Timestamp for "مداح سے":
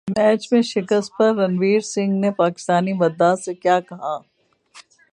2.93-3.53